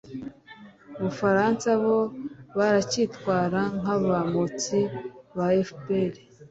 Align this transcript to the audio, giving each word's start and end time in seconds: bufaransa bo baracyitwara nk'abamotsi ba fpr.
bufaransa 1.01 1.69
bo 1.83 1.97
baracyitwara 2.57 3.61
nk'abamotsi 3.79 4.79
ba 5.35 5.47
fpr. 5.67 6.13